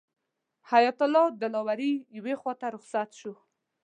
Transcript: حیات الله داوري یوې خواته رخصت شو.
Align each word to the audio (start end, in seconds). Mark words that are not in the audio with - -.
حیات 0.69 0.99
الله 1.05 1.25
داوري 1.39 1.93
یوې 2.17 2.33
خواته 2.41 2.67
رخصت 2.75 3.09
شو. 3.19 3.33